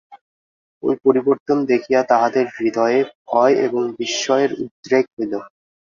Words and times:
ঐ 0.83 0.93
পরিবর্তন 1.05 1.57
দেখিয়া 1.71 2.01
তাঁহাদের 2.03 2.45
হৃদয়ে 2.55 2.99
ভয় 3.27 3.55
ও 3.67 3.97
বিস্ময়ের 3.99 4.51
উদ্রেক 4.63 5.05
হইল। 5.15 5.33